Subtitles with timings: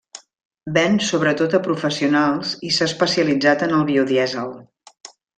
[0.75, 4.49] Ven sobretot a professionals i s'ha especialitzat en el biodièsel.